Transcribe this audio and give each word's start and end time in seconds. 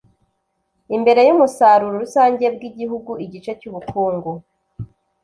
imbere 0.95 1.19
yumusaruro 1.27 1.95
rusange 2.03 2.45
bw 2.55 2.61
igihugu 2.69 3.11
igice 3.25 3.51
cy 3.59 3.67
ubukungu 3.69 4.31